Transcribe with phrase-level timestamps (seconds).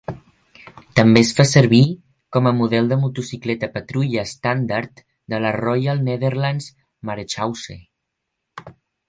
[0.99, 1.81] També es fa servir
[2.37, 6.73] como a model de motocicleta patrulla estàndard de la Royal Netherlands
[7.11, 8.75] Marechaussee.